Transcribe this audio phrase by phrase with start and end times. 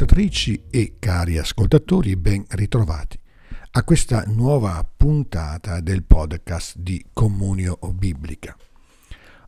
[0.00, 3.20] ascoltatrici e cari ascoltatori, ben ritrovati
[3.72, 8.56] a questa nuova puntata del podcast di Comunio Biblica.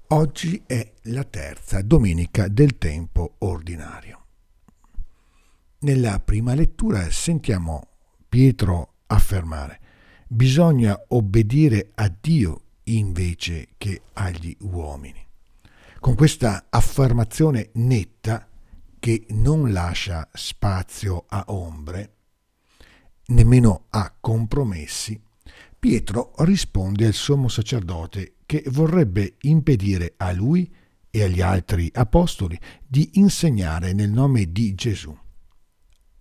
[0.09, 4.27] Oggi è la terza domenica del tempo ordinario.
[5.79, 7.88] Nella prima lettura sentiamo
[8.29, 9.80] Pietro affermare
[10.29, 15.27] bisogna obbedire a Dio invece che agli uomini.
[15.98, 18.48] Con questa affermazione netta
[19.02, 22.18] che non lascia spazio a ombre,
[23.26, 25.21] nemmeno a compromessi,
[25.76, 30.73] Pietro risponde al sommo sacerdote che vorrebbe impedire a lui
[31.10, 35.13] e agli altri apostoli di insegnare nel nome di Gesù.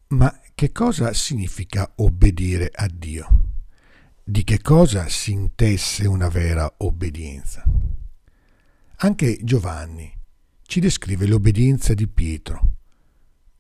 [0.08, 3.42] Ma che cosa significa obbedire a Dio?
[4.24, 7.64] Di che cosa si intesse una vera obbedienza?
[8.96, 10.12] Anche Giovanni
[10.64, 12.71] ci descrive l'obbedienza di Pietro.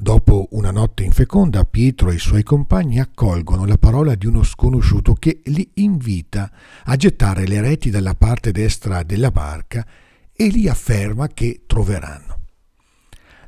[0.01, 5.13] Dopo una notte infeconda, Pietro e i suoi compagni accolgono la parola di uno sconosciuto
[5.13, 6.51] che li invita
[6.85, 9.85] a gettare le reti dalla parte destra della barca
[10.33, 12.39] e li afferma che troveranno.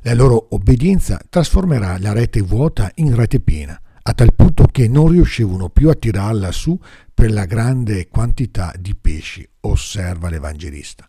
[0.02, 5.08] La loro obbedienza trasformerà la rete vuota in rete piena, a tal punto che non
[5.08, 6.78] riuscivano più a tirarla su
[7.12, 11.08] per la grande quantità di pesci, osserva l'Evangelista.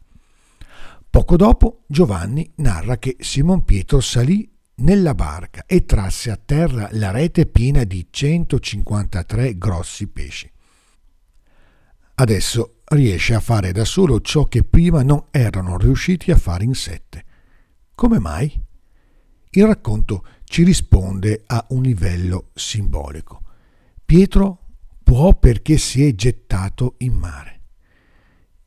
[1.07, 7.11] Poco dopo Giovanni narra che Simon Pietro salì nella barca e trasse a terra la
[7.11, 10.51] rete piena di 153 grossi pesci.
[12.15, 16.73] Adesso riesce a fare da solo ciò che prima non erano riusciti a fare in
[16.73, 17.25] sette.
[17.93, 18.63] Come mai?
[19.51, 23.41] Il racconto ci risponde a un livello simbolico.
[24.05, 24.65] Pietro
[25.03, 27.61] può perché si è gettato in mare.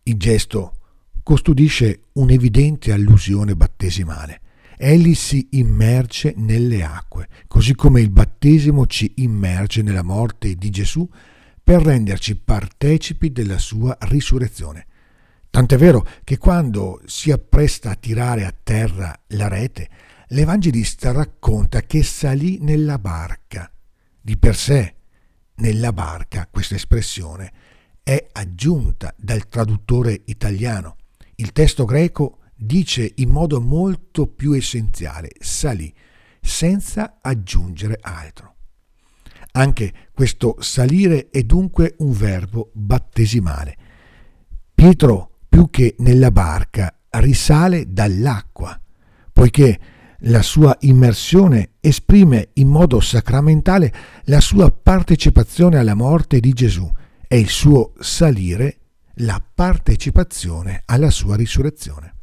[0.05, 0.75] Il gesto
[1.23, 4.41] custodisce un'evidente allusione battesimale.
[4.79, 11.09] Egli si immerge nelle acque, così come il battesimo ci immerge nella morte di Gesù
[11.63, 14.87] per renderci partecipi della sua risurrezione.
[15.51, 19.89] Tant'è vero che quando si appresta a tirare a terra la rete,
[20.29, 23.71] l'Evangelista racconta che salì nella barca.
[24.21, 24.95] Di per sé,
[25.57, 27.53] nella barca, questa espressione
[28.03, 30.97] è aggiunta dal traduttore italiano
[31.41, 35.95] il testo greco dice in modo molto più essenziale salì,
[36.41, 38.55] senza aggiungere altro.
[39.53, 43.77] Anche questo salire è dunque un verbo battesimale.
[44.75, 48.79] Pietro, più che nella barca, risale dall'acqua,
[49.33, 49.79] poiché
[50.23, 53.93] la sua immersione esprime in modo sacramentale
[54.25, 56.91] la sua partecipazione alla morte di Gesù
[57.27, 58.79] e il suo salire
[59.21, 62.18] la partecipazione alla sua risurrezione.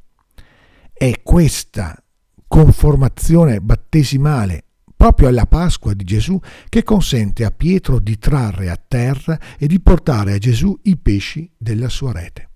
[0.98, 2.02] È questa
[2.48, 4.64] conformazione battesimale
[4.96, 6.40] proprio alla Pasqua di Gesù
[6.70, 11.52] che consente a Pietro di trarre a terra e di portare a Gesù i pesci
[11.58, 12.50] della sua rete.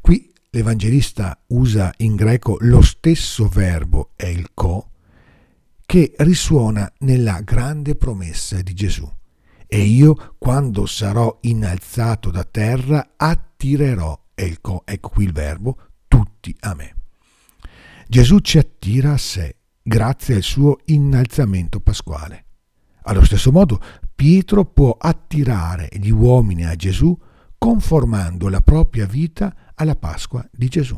[0.00, 4.90] Qui l'Evangelista usa in greco lo stesso verbo elko
[5.84, 9.10] che risuona nella grande promessa di Gesù
[9.66, 15.78] e io, quando sarò innalzato da terra, attirerò, ecco, ecco qui il verbo,
[16.08, 16.99] tutti a me.
[18.10, 22.44] Gesù ci attira a sé grazie al suo innalzamento pasquale.
[23.02, 23.80] Allo stesso modo,
[24.12, 27.16] Pietro può attirare gli uomini a Gesù
[27.56, 30.96] conformando la propria vita alla Pasqua di Gesù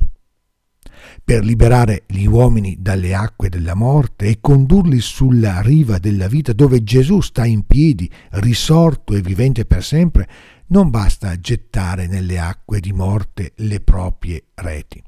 [1.22, 6.82] per liberare gli uomini dalle acque della morte e condurli sulla riva della vita dove
[6.82, 10.26] Gesù sta in piedi, risorto e vivente per sempre,
[10.68, 15.02] non basta gettare nelle acque di morte le proprie reti.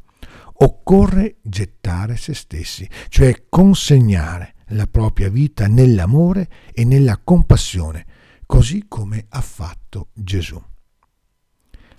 [0.56, 8.06] Occorre gettare se stessi, cioè consegnare la propria vita nell'amore e nella compassione,
[8.47, 10.62] così come ha fatto Gesù.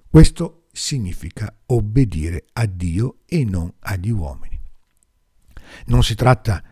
[0.10, 4.60] Questo significa obbedire a Dio e non agli uomini.
[5.88, 6.64] Non si tratta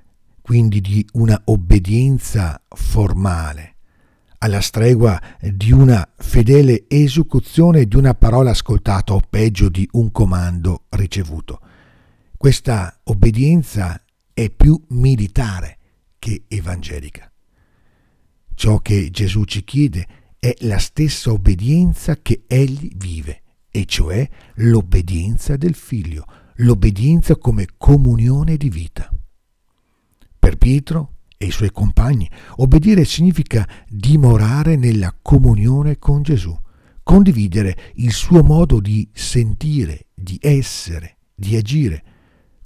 [0.41, 3.75] quindi di una obbedienza formale,
[4.39, 10.82] alla stregua di una fedele esecuzione di una parola ascoltata o peggio di un comando
[10.95, 11.59] ricevuto.
[12.37, 14.03] Questa obbedienza
[14.33, 15.77] è più militare
[16.19, 17.31] che evangelica.
[18.55, 20.07] Ciò che Gesù ci chiede
[20.39, 23.41] è la stessa obbedienza che egli vive
[23.71, 26.25] e cioè l'obbedienza del figlio,
[26.57, 29.09] l'obbedienza come comunione di vita.
[30.37, 36.55] Per Pietro e i suoi compagni, obbedire significa dimorare nella comunione con Gesù,
[37.03, 42.03] condividere il suo modo di sentire, di essere, di agire,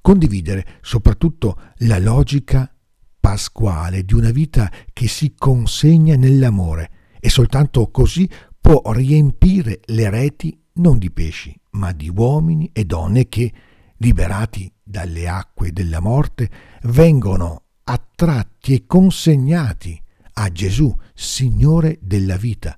[0.02, 2.72] condividere soprattutto la logica
[3.20, 8.30] pasquale di una vita che si consegna nell'amore e soltanto così
[8.60, 13.52] può riempire le reti non di pesci, ma di uomini e donne che,
[13.98, 16.50] liberati dalle acque della morte,
[16.84, 20.02] vengono attratti e consegnati
[20.34, 22.78] a Gesù, Signore della vita,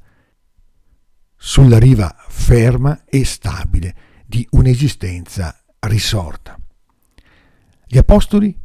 [1.42, 3.96] sulla riva ferma e stabile
[4.26, 6.60] di un'esistenza risorta.
[7.88, 8.56] Gli apostoli,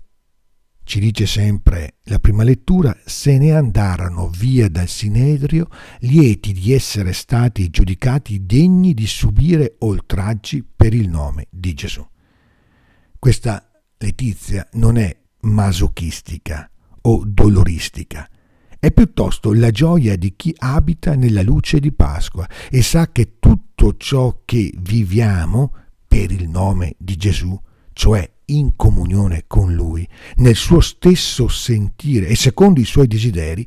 [0.83, 5.69] ci dice sempre la prima lettura, se ne andarono via dal Sinedrio,
[6.01, 12.07] lieti di essere stati giudicati degni di subire oltraggi per il nome di Gesù.
[13.19, 16.69] Questa letizia non è masochistica
[17.03, 18.29] o doloristica,
[18.85, 23.97] è piuttosto la gioia di chi abita nella luce di Pasqua e sa che tutto
[23.97, 25.73] ciò che viviamo
[26.07, 27.59] per il nome di Gesù,
[27.95, 33.67] cioè in comunione con Lui, nel suo stesso sentire e secondo i suoi desideri,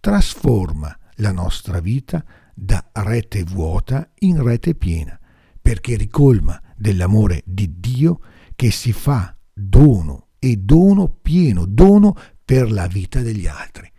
[0.00, 2.22] trasforma la nostra vita
[2.54, 5.18] da rete vuota in rete piena,
[5.62, 8.20] perché ricolma dell'amore di Dio
[8.54, 13.90] che si fa dono e dono pieno, dono per la vita degli altri.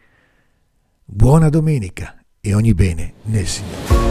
[1.11, 4.08] Buona domenica e ogni bene nel Signore.